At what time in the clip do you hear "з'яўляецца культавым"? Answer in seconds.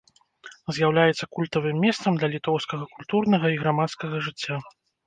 0.77-1.77